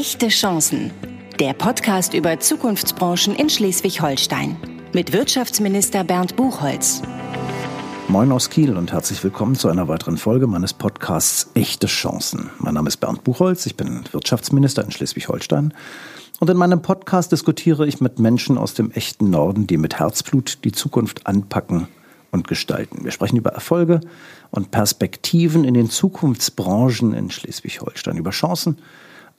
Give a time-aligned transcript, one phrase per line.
[0.00, 0.92] Echte Chancen.
[1.38, 4.56] Der Podcast über Zukunftsbranchen in Schleswig-Holstein.
[4.94, 7.02] Mit Wirtschaftsminister Bernd Buchholz.
[8.08, 12.48] Moin aus Kiel und herzlich willkommen zu einer weiteren Folge meines Podcasts Echte Chancen.
[12.60, 15.74] Mein Name ist Bernd Buchholz, ich bin Wirtschaftsminister in Schleswig-Holstein.
[16.40, 20.64] Und in meinem Podcast diskutiere ich mit Menschen aus dem echten Norden, die mit Herzblut
[20.64, 21.88] die Zukunft anpacken
[22.30, 23.04] und gestalten.
[23.04, 24.00] Wir sprechen über Erfolge
[24.50, 28.78] und Perspektiven in den Zukunftsbranchen in Schleswig-Holstein, über Chancen,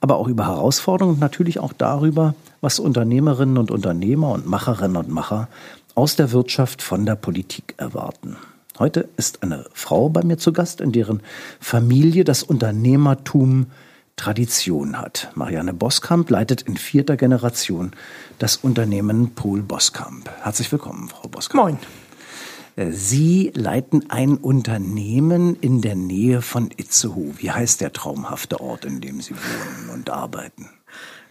[0.02, 5.08] aber auch über Herausforderungen und natürlich auch darüber, was Unternehmerinnen und Unternehmer und Macherinnen und
[5.08, 5.48] Macher
[5.94, 8.36] aus der Wirtschaft von der Politik erwarten.
[8.80, 11.20] Heute ist eine Frau bei mir zu Gast, in deren
[11.60, 13.66] Familie das Unternehmertum
[14.16, 15.30] Tradition hat.
[15.36, 17.92] Marianne Boskamp leitet in vierter Generation
[18.40, 20.28] das Unternehmen Pol Boskamp.
[20.42, 21.62] Herzlich willkommen, Frau Boskamp.
[21.62, 21.78] Moin.
[22.76, 27.34] Sie leiten ein Unternehmen in der Nähe von Itzehoe.
[27.36, 30.70] Wie heißt der traumhafte Ort, in dem Sie wohnen und arbeiten?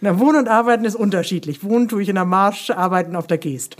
[0.00, 1.64] Na, wohnen und arbeiten ist unterschiedlich.
[1.64, 3.76] Wohnen tue ich in der Marsch, arbeiten auf der Geest.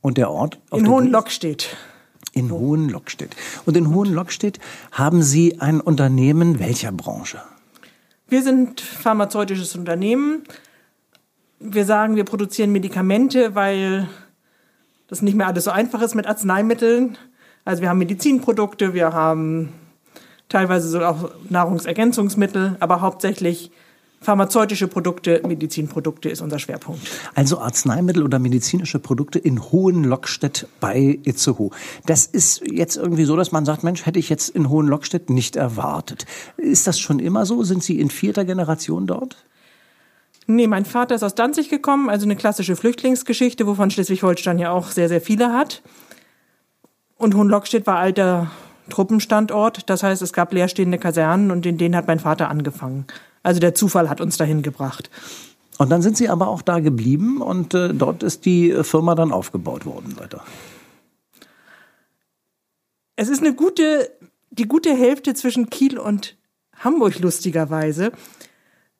[0.00, 0.58] Und der Ort?
[0.72, 1.76] in Hohenlockstedt.
[2.32, 3.36] In Hohenlockstedt.
[3.64, 4.58] Und in Hohenlockstedt
[4.90, 7.40] haben Sie ein Unternehmen welcher Branche?
[8.28, 10.42] Wir sind pharmazeutisches Unternehmen.
[11.60, 14.08] Wir sagen, wir produzieren Medikamente, weil
[15.08, 17.18] das nicht mehr alles so einfach ist mit Arzneimitteln.
[17.64, 19.72] Also wir haben Medizinprodukte, wir haben
[20.48, 23.70] teilweise so auch Nahrungsergänzungsmittel, aber hauptsächlich
[24.24, 27.02] pharmazeutische Produkte, Medizinprodukte ist unser Schwerpunkt.
[27.34, 31.70] Also Arzneimittel oder medizinische Produkte in Hohenlockstedt bei Itzehoe.
[32.06, 35.56] Das ist jetzt irgendwie so, dass man sagt, Mensch, hätte ich jetzt in Hohenlockstedt nicht
[35.56, 36.24] erwartet.
[36.56, 37.62] Ist das schon immer so?
[37.62, 39.36] Sind Sie in vierter Generation dort?
[40.46, 44.90] Nee, mein Vater ist aus Danzig gekommen, also eine klassische Flüchtlingsgeschichte, wovon Schleswig-Holstein ja auch
[44.90, 45.82] sehr, sehr viele hat.
[47.16, 48.50] Und Hohenlockstedt war alter
[48.90, 49.88] Truppenstandort.
[49.88, 53.06] Das heißt, es gab leerstehende Kasernen und in denen hat mein Vater angefangen.
[53.42, 55.10] Also der Zufall hat uns dahin gebracht.
[55.78, 59.32] Und dann sind Sie aber auch da geblieben und äh, dort ist die Firma dann
[59.32, 60.44] aufgebaut worden weiter.
[63.16, 64.10] Es ist eine gute,
[64.50, 66.36] die gute Hälfte zwischen Kiel und
[66.78, 68.12] Hamburg lustigerweise.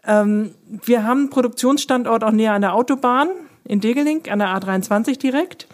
[0.06, 3.28] Ähm, wir haben Produktionsstandort auch näher an der Autobahn
[3.64, 5.66] in Degeling, an der A23 direkt.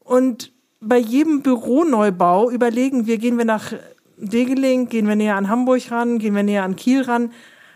[0.00, 3.72] Und bei jedem Büroneubau überlegen wir, gehen wir nach
[4.16, 7.32] Degeling, gehen wir näher an Hamburg ran, gehen wir näher an Kiel ran.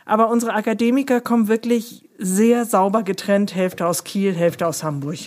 [0.07, 5.19] Aber unsere Akademiker kommen wirklich sehr sauber getrennt, Hälfte aus Kiel, Hälfte aus Hamburg.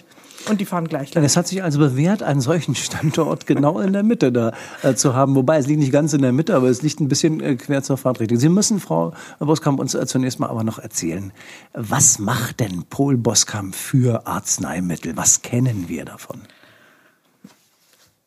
[0.50, 1.16] Und die fahren gleich.
[1.16, 5.14] Es hat sich also bewährt, einen solchen Standort genau in der Mitte da äh, zu
[5.14, 5.36] haben.
[5.36, 7.82] Wobei es liegt nicht ganz in der Mitte, aber es liegt ein bisschen äh, quer
[7.84, 8.38] zur Fahrtrichtung.
[8.38, 11.32] Sie müssen, Frau Boskamp, uns äh, zunächst mal aber noch erzählen,
[11.74, 15.16] was macht denn Pol Boskamp für Arzneimittel?
[15.16, 16.42] Was kennen wir davon?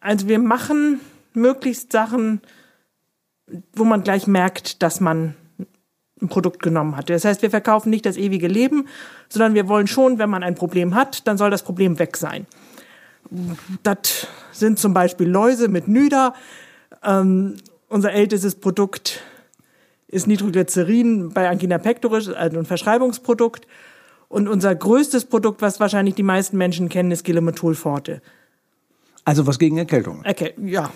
[0.00, 1.00] Also wir machen
[1.34, 2.41] möglichst Sachen,
[3.75, 5.34] wo man gleich merkt, dass man
[6.21, 7.10] ein Produkt genommen hat.
[7.10, 8.88] Das heißt, wir verkaufen nicht das ewige Leben,
[9.28, 12.47] sondern wir wollen schon, wenn man ein Problem hat, dann soll das Problem weg sein.
[13.82, 16.34] Das sind zum Beispiel Läuse mit Nüder.
[17.04, 17.56] Ähm,
[17.88, 19.21] unser ältestes Produkt
[20.09, 23.66] ist Nitroglycerin bei Angina pectoris, also ein Verschreibungsprodukt.
[24.28, 28.22] Und unser größtes Produkt, was wahrscheinlich die meisten Menschen kennen, ist Gilimethol forte.
[29.25, 30.25] Also was gegen Erkältung?
[30.27, 30.91] Okay, ja,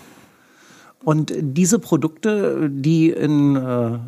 [1.03, 3.99] und diese Produkte, die in, äh,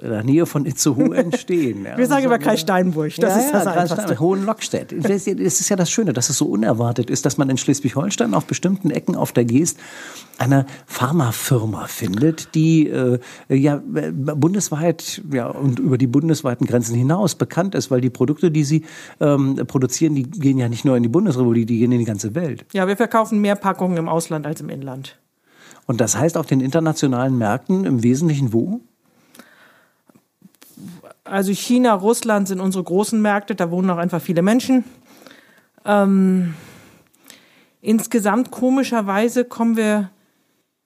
[0.00, 1.84] in der Nähe von Itzehoe entstehen.
[1.84, 4.18] Ja, Wir sagen immer Kreis Steinburg, das ja, ist das ja, Einfachste.
[4.18, 4.94] Hohenlockstedt.
[5.04, 8.46] Das ist ja das Schöne, dass es so unerwartet ist, dass man in Schleswig-Holstein auf
[8.46, 9.78] bestimmten Ecken auf der Geest
[10.38, 13.18] eine Pharmafirma findet, die äh,
[13.48, 18.64] ja bundesweit ja, und über die bundesweiten Grenzen hinaus bekannt ist, weil die Produkte, die
[18.64, 18.84] sie
[19.20, 22.34] ähm, produzieren, die gehen ja nicht nur in die Bundesrepublik, die gehen in die ganze
[22.34, 22.64] Welt.
[22.72, 25.18] Ja, wir verkaufen mehr Packungen im Ausland als im Inland.
[25.86, 28.80] Und das heißt auf den internationalen Märkten im Wesentlichen wo?
[31.24, 34.84] Also China, Russland sind unsere großen Märkte, da wohnen auch einfach viele Menschen.
[35.84, 36.54] Ähm,
[37.80, 40.10] insgesamt komischerweise kommen wir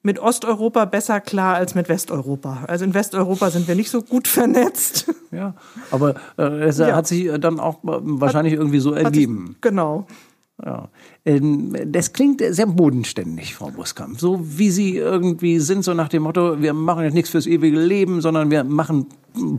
[0.03, 2.65] mit Osteuropa besser klar als mit Westeuropa.
[2.69, 5.13] Also in Westeuropa sind wir nicht so gut vernetzt.
[5.31, 5.55] Ja,
[5.91, 6.95] aber äh, es ja.
[6.95, 9.49] hat sich dann auch wahrscheinlich hat, irgendwie so ergeben.
[9.49, 10.07] Sich, genau.
[10.65, 10.89] Ja.
[11.25, 14.19] Ähm, das klingt sehr bodenständig, Frau Buskamp.
[14.19, 17.79] So wie Sie irgendwie sind, so nach dem Motto, wir machen jetzt nichts fürs ewige
[17.79, 19.07] Leben, sondern wir machen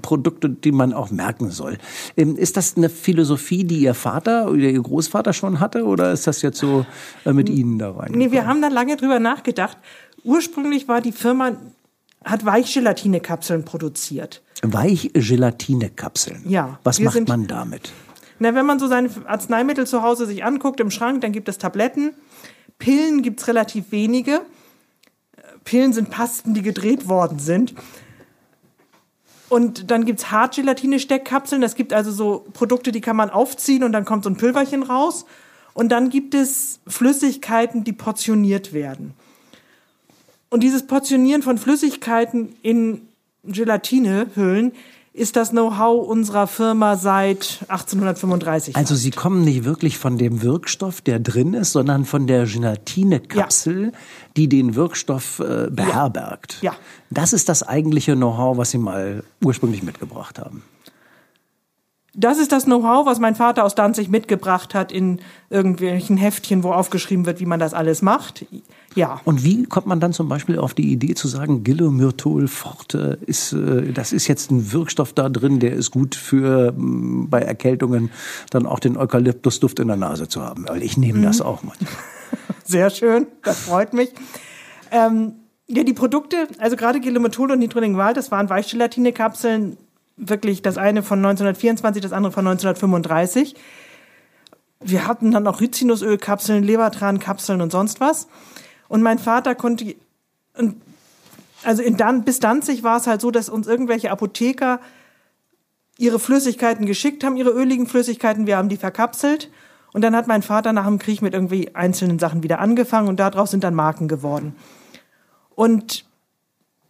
[0.02, 1.78] Produkte, die man auch merken soll.
[2.18, 6.28] Ähm, ist das eine Philosophie, die Ihr Vater oder Ihr Großvater schon hatte oder ist
[6.28, 6.86] das jetzt so
[7.26, 8.12] äh, mit Ihnen da rein?
[8.14, 9.78] Nee, wir haben da lange drüber nachgedacht.
[10.24, 11.54] Ursprünglich war die Firma,
[12.26, 14.42] hat Weichgelatinekapseln produziert.
[14.64, 16.44] Weichgelatinekapseln?
[16.50, 16.80] Ja.
[16.84, 17.94] Was macht man damit?
[18.40, 21.58] Na, wenn man so seine Arzneimittel zu Hause sich anguckt im Schrank, dann gibt es
[21.58, 22.14] Tabletten.
[22.78, 24.42] Pillen gibt es relativ wenige.
[25.66, 27.76] Pillen sind Pasten, die gedreht worden sind.
[29.50, 31.62] Und dann gibt's Hartgelatine-Steckkapseln.
[31.62, 34.84] Das gibt also so Produkte, die kann man aufziehen und dann kommt so ein Pülverchen
[34.84, 35.26] raus.
[35.74, 39.14] Und dann gibt es Flüssigkeiten, die portioniert werden.
[40.50, 43.08] Und dieses Portionieren von Flüssigkeiten in
[43.44, 44.74] Gelatinehüllen
[45.20, 48.76] ist das Know-how unserer Firma seit 1835.
[48.76, 53.86] Also Sie kommen nicht wirklich von dem Wirkstoff, der drin ist, sondern von der Gelatinekapsel,
[53.86, 53.92] ja.
[54.38, 56.60] die den Wirkstoff äh, beherbergt.
[56.62, 56.76] Ja.
[57.10, 60.64] Das ist das eigentliche Know-how, was Sie mal ursprünglich mitgebracht haben.
[62.16, 65.20] Das ist das Know-how, was mein Vater aus Danzig mitgebracht hat in
[65.50, 68.46] irgendwelchen Heftchen, wo aufgeschrieben wird, wie man das alles macht.
[68.96, 69.22] Ja.
[69.26, 73.54] Und wie kommt man dann zum Beispiel auf die Idee zu sagen, Gillomyrtol forte ist,
[73.54, 78.10] äh, das ist jetzt ein Wirkstoff da drin, der ist gut für mm, bei Erkältungen
[78.50, 80.66] dann auch den Eukalyptusduft in der Nase zu haben.
[80.68, 81.24] Weil ich nehme mhm.
[81.24, 81.90] das auch manchmal.
[82.64, 84.12] Sehr schön, das freut mich.
[84.92, 85.34] Ähm,
[85.68, 89.78] ja, die Produkte, also gerade Gilomyrtol und Nitrolingual, das waren Weichgelatinekapseln,
[90.20, 93.56] wirklich das eine von 1924, das andere von 1935.
[94.82, 98.28] Wir hatten dann auch Rizinusölkapseln, Lebertrankapseln und sonst was.
[98.88, 99.96] Und mein Vater konnte,
[101.64, 104.80] also in Dan, bis Danzig war es halt so, dass uns irgendwelche Apotheker
[105.98, 109.50] ihre Flüssigkeiten geschickt haben, ihre öligen Flüssigkeiten, wir haben die verkapselt.
[109.92, 113.20] Und dann hat mein Vater nach dem Krieg mit irgendwie einzelnen Sachen wieder angefangen und
[113.20, 114.56] daraus sind dann Marken geworden.
[115.56, 116.06] Und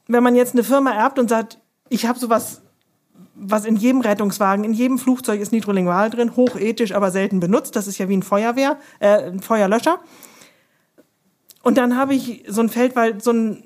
[0.07, 2.61] wenn man jetzt eine Firma erbt und sagt, ich habe sowas
[3.39, 7.75] was in jedem Rettungswagen, in jedem Flugzeug ist Nitrolingual drin, hochethisch, aber selten benutzt.
[7.75, 9.99] Das ist ja wie ein Feuerwehr, äh, ein Feuerlöscher.
[11.63, 13.63] Und dann habe ich so ein Feldwald, so ein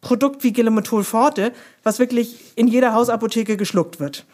[0.00, 1.52] Produkt wie Gilomethol Forte,
[1.82, 4.26] was wirklich in jeder Hausapotheke geschluckt wird.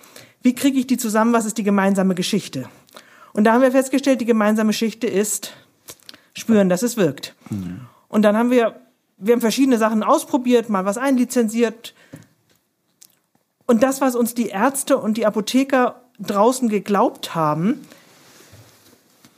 [0.43, 1.33] Wie kriege ich die zusammen?
[1.33, 2.69] Was ist die gemeinsame Geschichte?
[3.33, 5.53] Und da haben wir festgestellt, die gemeinsame Geschichte ist
[6.35, 7.35] spüren, dass es wirkt.
[7.51, 7.83] Mhm.
[8.09, 8.81] Und dann haben wir,
[9.19, 11.95] wir haben verschiedene Sachen ausprobiert, mal was einlizenziert,
[13.71, 17.87] und das, was uns die Ärzte und die Apotheker draußen geglaubt haben,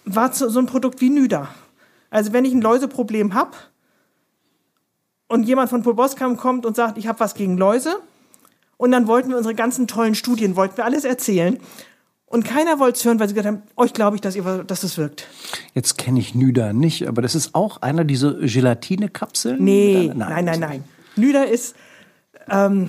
[0.06, 1.48] war so ein Produkt wie Nüder.
[2.08, 3.50] Also wenn ich ein Läuseproblem habe
[5.28, 7.96] und jemand von Proboscam kommt und sagt, ich habe was gegen Läuse,
[8.78, 11.58] und dann wollten wir unsere ganzen tollen Studien, wollten wir alles erzählen.
[12.24, 14.82] Und keiner wollte es hören, weil sie gesagt haben, euch glaube ich, dass, ihr, dass
[14.82, 15.28] es wirkt.
[15.74, 19.62] Jetzt kenne ich Nüder nicht, aber das ist auch einer dieser Gelatinekapseln?
[19.62, 20.84] Nee, nein, nein, nein, nein.
[21.16, 21.76] Nüder ist,
[22.48, 22.88] ähm,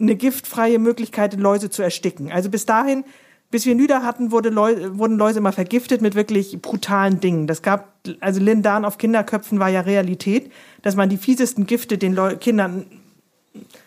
[0.00, 2.30] eine giftfreie Möglichkeit, Läuse zu ersticken.
[2.30, 3.04] Also bis dahin,
[3.50, 7.46] bis wir Nüder hatten, wurde Läuse, wurden Läuse immer vergiftet mit wirklich brutalen Dingen.
[7.46, 10.52] Das gab, also Lindan auf Kinderköpfen war ja Realität,
[10.82, 12.86] dass man die fiesesten Gifte den Leu Kindern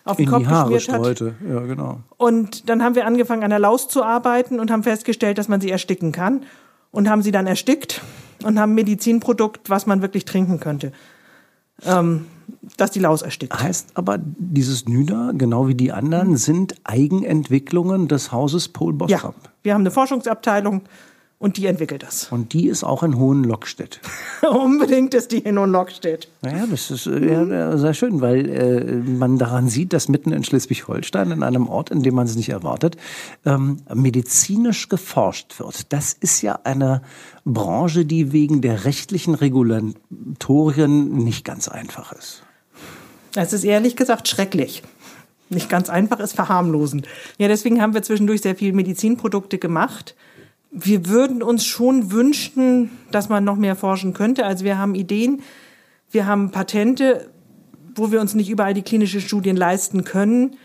[0.04, 1.06] auf den In Kopf die Haare geschmiert hat.
[1.06, 1.36] streute.
[1.48, 2.00] Ja, genau.
[2.18, 5.62] Und dann haben wir angefangen, an der Laus zu arbeiten und haben festgestellt, dass man
[5.62, 6.44] sie ersticken kann.
[6.94, 8.02] Und haben sie dann erstickt
[8.44, 10.92] und haben Medizinprodukt, was man wirklich trinken könnte.
[11.86, 12.26] Ähm,
[12.78, 13.62] dass die Laus erstickt.
[13.62, 19.34] Heißt aber, dieses Nüder, genau wie die anderen, sind Eigenentwicklungen des Hauses Paul Bostrom.
[19.44, 20.82] Ja, wir haben eine Forschungsabteilung
[21.42, 22.32] und die entwickelt das.
[22.32, 24.00] Und die ist auch in Hohenlockstedt.
[24.48, 26.28] Unbedingt ist die in Hohenlockstedt.
[26.44, 30.44] Naja, das ist äh, ja, sehr schön, weil äh, man daran sieht, dass mitten in
[30.44, 32.96] Schleswig-Holstein, in einem Ort, in dem man es nicht erwartet,
[33.44, 35.92] ähm, medizinisch geforscht wird.
[35.92, 37.02] Das ist ja eine
[37.44, 39.34] Branche, die wegen der rechtlichen
[40.40, 42.44] Regulatorien nicht ganz einfach ist.
[43.36, 44.84] Es ist ehrlich gesagt schrecklich
[45.50, 47.06] nicht ganz einfach ist, verharmlosen.
[47.38, 50.16] Ja, deswegen haben wir zwischendurch sehr viel Medizinprodukte gemacht
[50.72, 54.46] wir würden uns schon wünschen, dass man noch mehr forschen könnte.
[54.46, 55.42] Also wir haben Ideen,
[56.10, 57.30] wir haben Patente,
[57.94, 60.56] wo wir uns nicht überall die klinischen Studien leisten können.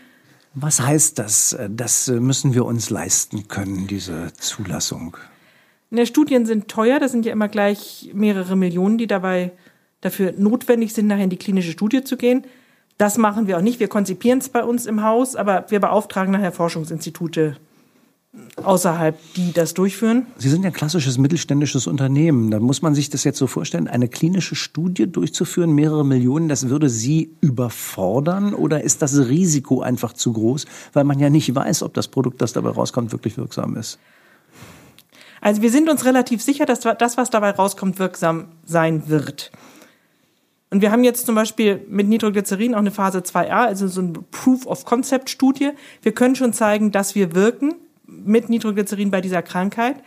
[0.53, 1.57] Was heißt das?
[1.69, 5.17] Das müssen wir uns leisten können, diese Zulassung.
[5.89, 9.51] Ne, Studien sind teuer, das sind ja immer gleich mehrere Millionen, die dabei
[10.01, 12.43] dafür notwendig sind, nachher in die klinische Studie zu gehen.
[12.97, 13.79] Das machen wir auch nicht.
[13.79, 17.57] Wir konzipieren es bei uns im Haus, aber wir beauftragen nachher Forschungsinstitute
[18.63, 20.27] außerhalb, die das durchführen?
[20.37, 22.51] Sie sind ja ein klassisches mittelständisches Unternehmen.
[22.51, 26.69] Da muss man sich das jetzt so vorstellen, eine klinische Studie durchzuführen, mehrere Millionen, das
[26.69, 31.83] würde Sie überfordern oder ist das Risiko einfach zu groß, weil man ja nicht weiß,
[31.83, 33.99] ob das Produkt, das dabei rauskommt, wirklich wirksam ist?
[35.41, 39.51] Also wir sind uns relativ sicher, dass das, was dabei rauskommt, wirksam sein wird.
[40.69, 44.13] Und wir haben jetzt zum Beispiel mit Nitroglycerin auch eine Phase 2a, also so eine
[44.31, 45.71] Proof-of-Concept-Studie.
[46.01, 47.75] Wir können schon zeigen, dass wir wirken
[48.05, 49.97] mit Nitroglycerin bei dieser Krankheit.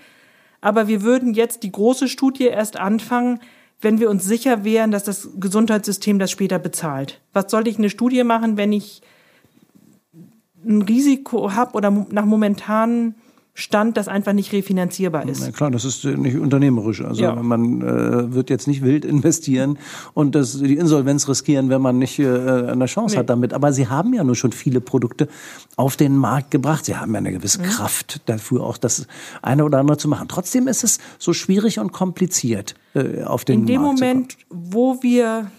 [0.60, 3.40] Aber wir würden jetzt die große Studie erst anfangen,
[3.80, 7.20] wenn wir uns sicher wären, dass das Gesundheitssystem das später bezahlt.
[7.32, 9.00] Was sollte ich eine Studie machen, wenn ich
[10.62, 13.14] ein Risiko habe oder nach momentanen
[13.52, 15.40] Stand, das einfach nicht refinanzierbar ist.
[15.40, 17.02] Na klar, das ist äh, nicht unternehmerisch.
[17.02, 17.34] Also Ja.
[17.34, 19.78] man äh, wird jetzt nicht wild investieren
[20.14, 23.20] und das, die Insolvenz riskieren, wenn man nicht äh, eine Chance Nee.
[23.20, 23.52] hat damit.
[23.52, 25.28] Aber Sie haben ja nur schon viele Produkte
[25.76, 26.84] auf den Markt gebracht.
[26.84, 29.06] Sie haben ja eine gewisse Kraft dafür, auch das
[29.42, 30.28] eine oder andere zu machen.
[30.28, 34.14] Trotzdem ist es so schwierig und kompliziert äh, auf den In dem Markt zu kommen.
[34.14, 35.50] Moment, wo wir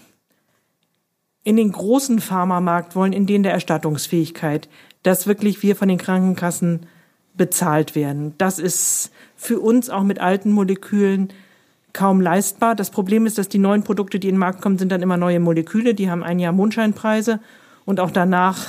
[1.44, 4.68] in den großen Pharmamarkt wollen, in den der Erstattungsfähigkeit,
[5.02, 6.86] dass wirklich wir von den Krankenkassen
[7.34, 8.34] bezahlt werden.
[8.38, 11.32] Das ist für uns auch mit alten Molekülen
[11.92, 12.74] kaum leistbar.
[12.74, 15.16] Das Problem ist, dass die neuen Produkte, die in den Markt kommen, sind dann immer
[15.16, 15.94] neue Moleküle.
[15.94, 17.40] Die haben ein Jahr Mondscheinpreise
[17.84, 18.68] und auch danach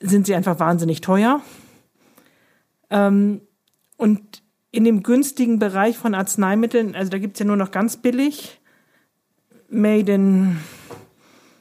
[0.00, 1.40] sind sie einfach wahnsinnig teuer.
[2.90, 3.40] Ähm,
[3.96, 8.60] und in dem günstigen Bereich von Arzneimitteln, also da gibt's ja nur noch ganz billig,
[9.68, 10.58] made in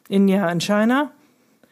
[0.08, 1.12] India and China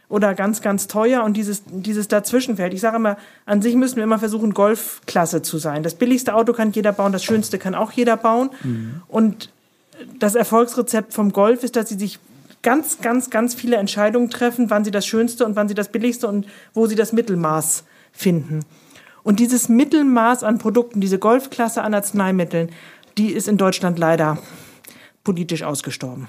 [0.10, 2.74] oder ganz, ganz teuer und dieses, dieses Dazwischenfeld.
[2.74, 5.84] Ich sage immer, an sich müssen wir immer versuchen, Golfklasse zu sein.
[5.84, 8.50] Das billigste Auto kann jeder bauen, das schönste kann auch jeder bauen.
[9.08, 9.50] Und
[10.20, 12.20] das Erfolgsrezept vom Golf ist, dass sie sich
[12.62, 16.28] ganz, ganz, ganz viele Entscheidungen treffen, wann sie das Schönste und wann sie das Billigste
[16.28, 18.62] und wo sie das Mittelmaß finden.
[19.24, 22.70] Und dieses Mittelmaß an Produkten, diese Golfklasse an Arzneimitteln,
[23.18, 24.38] die ist in Deutschland leider
[25.24, 26.28] politisch ausgestorben.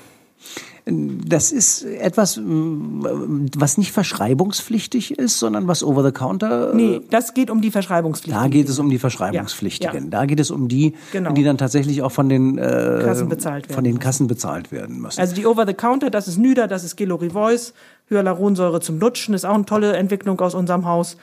[0.88, 6.72] Das ist etwas, m, was nicht verschreibungspflichtig ist, sondern was over the counter.
[6.74, 8.36] Nee, das geht um die Verschreibungspflicht.
[8.36, 10.04] Da geht es um die Verschreibungspflichtigen.
[10.04, 10.10] Ja.
[10.10, 11.32] Da geht es um die, Genau.
[11.32, 14.00] die dann tatsächlich auch von den äh, Kassen bezahlt werden von den müssen.
[14.02, 15.18] Kassen bezahlt werden müssen.
[15.20, 17.72] Also die Over-the-Counter, das ist Nüder, das ist Gelorivois,
[18.08, 21.16] Hyaluronsäure zum Lutschen, ist auch eine tolle Entwicklung aus unserem Haus.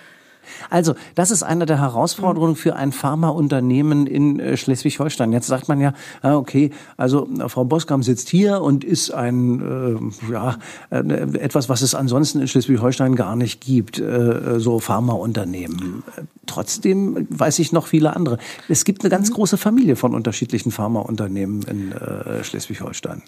[0.69, 5.31] Also, das ist eine der Herausforderungen für ein Pharmaunternehmen in äh, Schleswig-Holstein.
[5.31, 10.31] Jetzt sagt man ja, okay, also äh, Frau Boskam sitzt hier und ist ein, äh,
[10.31, 10.57] ja,
[10.89, 10.97] äh,
[11.37, 16.03] etwas, was es ansonsten in Schleswig-Holstein gar nicht gibt, äh, so Pharmaunternehmen.
[16.45, 18.37] Trotzdem weiß ich noch viele andere.
[18.67, 23.23] Es gibt eine ganz große Familie von unterschiedlichen Pharmaunternehmen in äh, Schleswig-Holstein.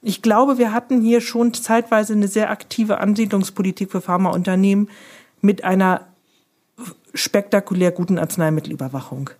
[0.00, 4.88] Ich glaube, wir hatten hier schon zeitweise eine sehr aktive Ansiedlungspolitik für Pharmaunternehmen
[5.40, 6.06] mit einer
[7.14, 9.30] spektakulär guten Arzneimittelüberwachung.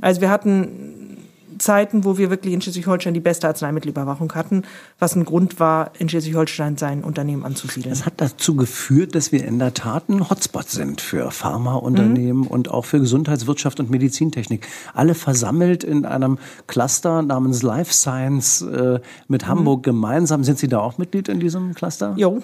[0.00, 1.18] Also wir hatten
[1.60, 4.62] Zeiten, wo wir wirklich in Schleswig-Holstein die beste Arzneimittelüberwachung hatten,
[4.98, 7.90] was ein Grund war, in Schleswig-Holstein sein Unternehmen anzusiedeln.
[7.90, 12.70] Das hat dazu geführt, dass wir in der Tat ein Hotspot sind für Pharmaunternehmen und
[12.70, 14.66] auch für Gesundheitswirtschaft und Medizintechnik.
[14.94, 20.44] Alle versammelt in einem Cluster namens Life Science äh, mit Hamburg gemeinsam.
[20.44, 22.14] Sind Sie da auch Mitglied in diesem Cluster?
[22.16, 22.42] Jo,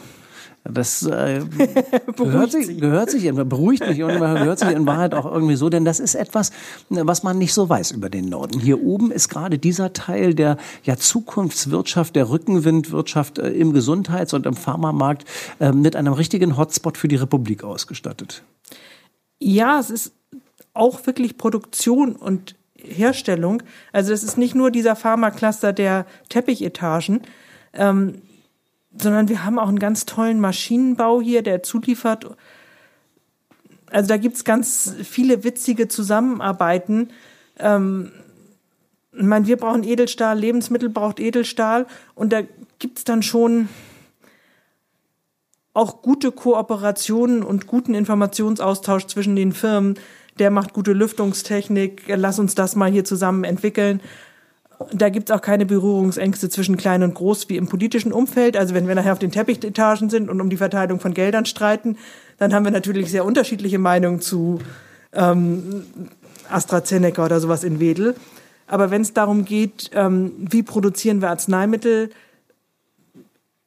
[0.72, 1.40] Das äh,
[2.16, 5.84] gehört, sich, gehört sich, beruhigt mich und gehört sich in Wahrheit auch irgendwie so, denn
[5.84, 6.50] das ist etwas,
[6.88, 8.60] was man nicht so weiß über den Norden.
[8.60, 14.46] Hier oben ist gerade dieser Teil der ja, Zukunftswirtschaft, der Rückenwindwirtschaft äh, im Gesundheits- und
[14.46, 15.24] im Pharmamarkt
[15.60, 18.42] äh, mit einem richtigen Hotspot für die Republik ausgestattet.
[19.38, 20.12] Ja, es ist
[20.74, 23.62] auch wirklich Produktion und Herstellung.
[23.92, 27.22] Also das ist nicht nur dieser Pharma-Cluster der Teppichetagen,
[27.72, 28.22] ähm,
[29.00, 32.36] sondern wir haben auch einen ganz tollen Maschinenbau hier, der zuliefert.
[33.90, 37.10] Also da gibt's ganz viele witzige Zusammenarbeiten.
[37.58, 38.12] Ähm,
[39.12, 42.42] ich meine, wir brauchen Edelstahl, Lebensmittel braucht Edelstahl und da
[42.78, 43.68] gibt's dann schon
[45.72, 49.98] auch gute Kooperationen und guten Informationsaustausch zwischen den Firmen.
[50.38, 54.00] Der macht gute Lüftungstechnik, lass uns das mal hier zusammen entwickeln.
[54.92, 58.56] Da gibt's auch keine Berührungsängste zwischen klein und groß wie im politischen Umfeld.
[58.56, 61.96] Also wenn wir nachher auf den Teppichetagen sind und um die Verteilung von Geldern streiten,
[62.38, 64.58] dann haben wir natürlich sehr unterschiedliche Meinungen zu
[65.12, 65.86] ähm,
[66.50, 68.14] AstraZeneca oder sowas in Wedel.
[68.66, 72.10] Aber wenn es darum geht, ähm, wie produzieren wir Arzneimittel,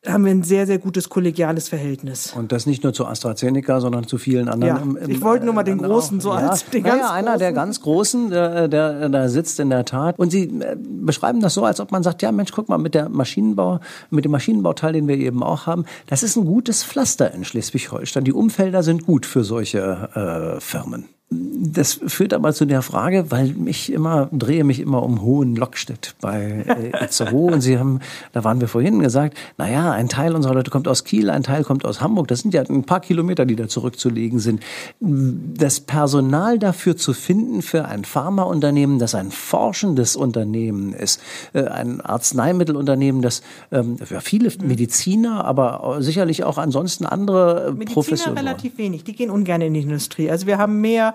[0.08, 2.34] haben wir ein sehr, sehr gutes kollegiales Verhältnis.
[2.34, 4.76] Und das nicht nur zu AstraZeneca, sondern zu vielen anderen.
[4.78, 6.24] Ja, im- im- ich wollte nur mal den äh, Großen auch.
[6.24, 7.56] so als den naja, ganz einer der Großen.
[7.56, 10.18] ganz Großen, der, der da sitzt in der Tat.
[10.18, 12.94] Und Sie äh, beschreiben das so, als ob man sagt, ja Mensch, guck mal, mit
[12.96, 17.34] der Maschinenbau, mit dem Maschinenbauteil, den wir eben auch haben, das ist ein gutes Pflaster
[17.34, 18.24] in Schleswig-Holstein.
[18.24, 21.10] Die Umfelder sind gut für solche äh, Firmen.
[21.32, 26.16] Das führt aber zu der Frage, weil mich immer, drehe mich immer um Hohen Lockstedt
[26.20, 28.00] bei äh, Itzehoe und Sie haben,
[28.34, 31.64] da waren wir vorhin gesagt, naja, ein Teil unserer Leute kommt aus Kiel, ein Teil
[31.64, 32.30] kommt aus Hamburg.
[32.30, 34.64] Das sind ja ein paar Kilometer, die da zurückzulegen sind.
[35.00, 41.22] Das Personal dafür zu finden für ein Pharmaunternehmen, das ein forschendes Unternehmen ist,
[41.54, 47.94] äh, ein Arzneimittelunternehmen, das ähm, ja, viele Mediziner, aber sicherlich auch ansonsten andere äh, Mediziner
[47.94, 48.38] Professionen.
[48.40, 50.32] relativ wenig, die gehen ungern in die Industrie.
[50.32, 51.14] Also wir haben mehr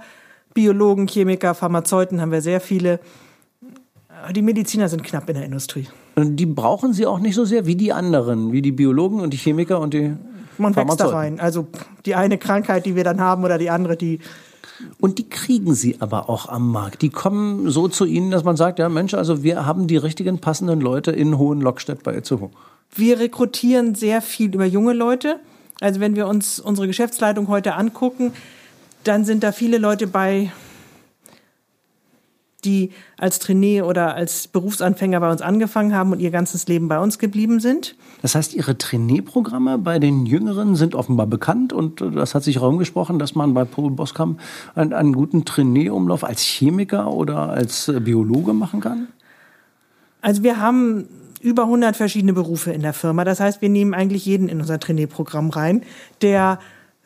[0.54, 3.00] Biologen, Chemiker, Pharmazeuten, haben wir sehr viele.
[4.34, 5.86] Die Mediziner sind knapp in der Industrie.
[6.14, 9.32] Und Die brauchen sie auch nicht so sehr wie die anderen, wie die Biologen und
[9.32, 10.14] die Chemiker und die
[10.56, 11.40] Man wächst da rein.
[11.40, 11.66] Also
[12.06, 14.20] die eine Krankheit, die wir dann haben oder die andere, die
[15.00, 17.02] Und die kriegen sie aber auch am Markt.
[17.02, 20.38] Die kommen so zu Ihnen, dass man sagt, ja Mensch, also wir haben die richtigen
[20.38, 22.50] passenden Leute in Hohenlockstedt bei Itzehoe.
[22.94, 25.40] Wir rekrutieren sehr viel über junge Leute.
[25.80, 28.32] Also wenn wir uns unsere Geschäftsleitung heute angucken,
[29.04, 30.52] dann sind da viele Leute bei,
[32.64, 36.98] die als Trainee oder als Berufsanfänger bei uns angefangen haben und ihr ganzes Leben bei
[36.98, 37.94] uns geblieben sind.
[38.22, 43.18] Das heißt, Ihre Trainee-Programme bei den Jüngeren sind offenbar bekannt und das hat sich herumgesprochen,
[43.18, 44.40] dass man bei Paul Boskamp
[44.74, 49.08] einen, einen guten Trainee-Umlauf als Chemiker oder als Biologe machen kann?
[50.22, 51.06] Also wir haben
[51.44, 53.24] über 100 verschiedene Berufe in der Firma.
[53.24, 55.82] Das heißt, wir nehmen eigentlich jeden in unser Trainee-Programm rein,
[56.22, 56.58] der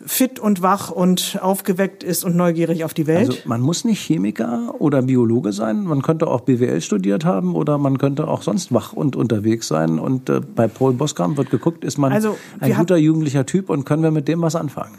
[0.05, 3.31] fit und wach und aufgeweckt ist und neugierig auf die Welt.
[3.31, 7.79] Also man muss nicht Chemiker oder Biologe sein, man könnte auch BWL studiert haben oder
[7.79, 9.99] man könnte auch sonst wach und unterwegs sein.
[9.99, 13.85] Und äh, bei Paul Boskamp wird geguckt, ist man also, ein guter jugendlicher Typ und
[13.85, 14.95] können wir mit dem was anfangen?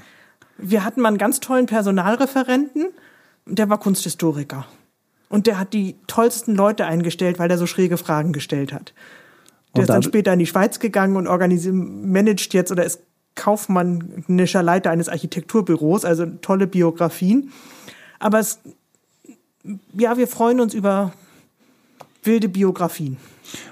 [0.58, 2.88] Wir hatten mal einen ganz tollen Personalreferenten,
[3.46, 4.66] der war Kunsthistoriker.
[5.30, 8.94] Und der hat die tollsten Leute eingestellt, weil der so schräge Fragen gestellt hat.
[9.76, 13.02] Der ist dann später in die Schweiz gegangen und organisiert, managt jetzt oder ist
[13.36, 17.52] kaufmännischer Leiter eines Architekturbüros, also tolle Biografien.
[18.20, 18.60] Aber es,
[19.94, 21.14] ja, wir freuen uns über
[22.24, 23.18] wilde Biografien.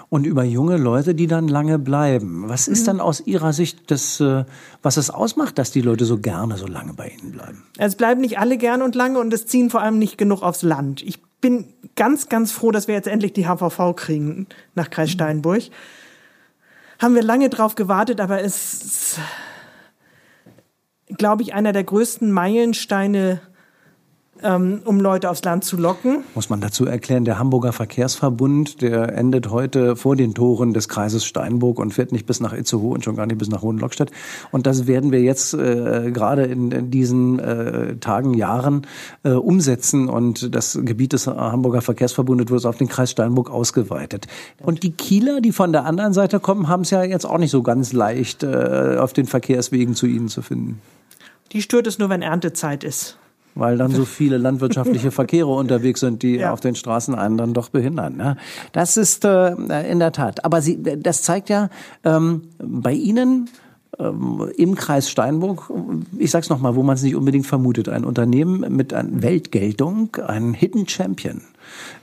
[0.10, 2.46] Und über junge Leute, die dann lange bleiben.
[2.48, 2.86] Was ist mhm.
[2.86, 4.46] dann aus Ihrer Sicht das, äh,
[4.82, 7.64] was es ausmacht, dass die Leute so gerne so lange bei Ihnen bleiben?
[7.78, 10.62] Es bleiben nicht alle gern und lange und es ziehen vor allem nicht genug aufs
[10.62, 11.02] Land.
[11.04, 15.64] Ich bin ganz, ganz froh, dass wir jetzt endlich die HVV kriegen nach Kreis Steinburg.
[17.00, 19.20] Haben wir lange drauf gewartet, aber es ist
[21.16, 23.42] glaube ich, einer der größten Meilensteine
[24.44, 26.24] ähm, um Leute aufs Land zu locken.
[26.36, 31.26] Muss man dazu erklären, der Hamburger Verkehrsverbund, der endet heute vor den Toren des Kreises
[31.26, 34.12] Steinburg und fährt nicht bis nach Itzehoe und schon gar nicht bis nach Hohenlockstadt.
[34.52, 38.88] Und das werden wir jetzt äh, gerade in, in, diesen äh, Tagen, Jahren
[39.24, 44.28] äh, umsetzen und das Gebiet des Hamburger Verkehrsverbundes wird auf den Kreis Steinburg ausgeweitet.
[44.62, 47.52] Und die Kieler, die von der anderen Seite kommen, haben es ja jetzt auch nicht
[47.52, 50.82] so ganz leicht, äh, auf den Verkehrswegen zu ihnen zu finden.
[51.52, 53.18] Die stört es nur, wenn Erntezeit ist
[53.60, 56.52] weil dann so viele landwirtschaftliche Verkehre unterwegs sind, die ja.
[56.52, 58.18] auf den Straßen einen dann doch behindern.
[58.18, 58.38] Ne?
[58.72, 59.54] Das ist äh,
[59.90, 60.46] in der Tat.
[60.46, 61.70] Aber Sie, das zeigt ja
[62.04, 63.50] ähm, bei Ihnen
[64.00, 65.72] ähm, im Kreis Steinburg,
[66.18, 70.54] ich sag's nochmal, wo man es nicht unbedingt vermutet, ein Unternehmen mit einer Weltgeltung, ein
[70.54, 71.42] Hidden Champion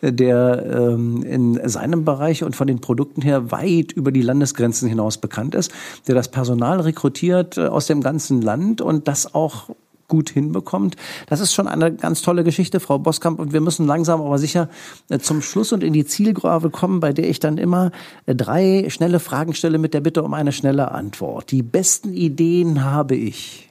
[0.03, 5.19] der ähm, in seinem Bereich und von den Produkten her weit über die Landesgrenzen hinaus
[5.19, 5.73] bekannt ist,
[6.07, 9.71] der das Personal rekrutiert äh, aus dem ganzen Land und das auch
[10.09, 10.97] gut hinbekommt.
[11.27, 13.39] Das ist schon eine ganz tolle Geschichte, Frau Boskamp.
[13.39, 14.69] Und wir müssen langsam aber sicher
[15.09, 17.91] äh, zum Schluss und in die Zielgrave kommen, bei der ich dann immer
[18.27, 21.51] äh, drei schnelle Fragen stelle mit der Bitte um eine schnelle Antwort.
[21.51, 23.69] Die besten Ideen habe ich.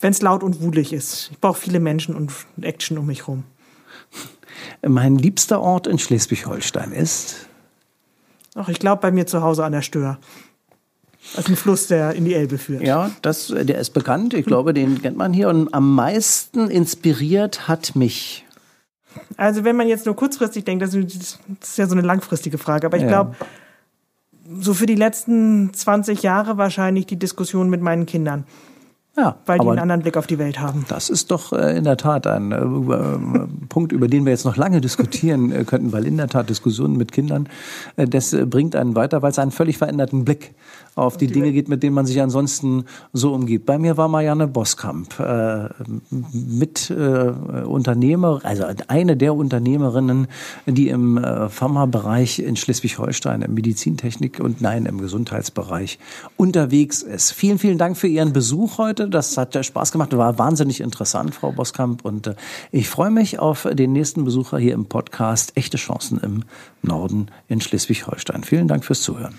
[0.00, 1.30] Wenn es laut und wulig ist.
[1.32, 3.44] Ich brauche viele Menschen und Action um mich herum.
[4.86, 7.48] Mein liebster Ort in Schleswig-Holstein ist?
[8.54, 10.18] Ach, ich glaube bei mir zu Hause an der Stör.
[11.36, 12.82] Ist ein Fluss, der in die Elbe führt.
[12.82, 14.34] Ja, das, der ist bekannt.
[14.34, 15.48] Ich glaube, den kennt man hier.
[15.48, 18.44] Und am meisten inspiriert hat mich.
[19.36, 21.38] Also, wenn man jetzt nur kurzfristig denkt, das ist
[21.76, 22.86] ja so eine langfristige Frage.
[22.86, 23.08] Aber ich ja.
[23.08, 23.36] glaube,
[24.60, 28.44] so für die letzten 20 Jahre wahrscheinlich die Diskussion mit meinen Kindern.
[29.18, 30.84] Ja, weil die einen anderen Blick auf die Welt haben.
[30.88, 34.44] Das ist doch äh, in der Tat ein äh, äh, Punkt, über den wir jetzt
[34.44, 37.48] noch lange diskutieren könnten, weil in der Tat Diskussionen mit Kindern,
[37.96, 40.54] äh, das bringt einen weiter, weil es einen völlig veränderten Blick
[40.96, 43.66] auf die, die Dinge geht, mit denen man sich ansonsten so umgibt.
[43.66, 45.68] Bei mir war Marianne Boskamp äh,
[46.32, 50.26] mit äh, Unternehmer, also eine der Unternehmerinnen,
[50.64, 55.98] die im äh, Pharma-Bereich in Schleswig-Holstein, im Medizintechnik und nein, im Gesundheitsbereich
[56.38, 57.32] unterwegs ist.
[57.32, 59.05] Vielen, vielen Dank für Ihren Besuch heute.
[59.10, 62.04] Das hat Spaß gemacht, war wahnsinnig interessant, Frau Boskamp.
[62.04, 62.34] Und äh,
[62.70, 66.44] ich freue mich auf den nächsten Besucher hier im Podcast Echte Chancen im
[66.82, 68.44] Norden in Schleswig-Holstein.
[68.44, 69.34] Vielen Dank fürs Zuhören.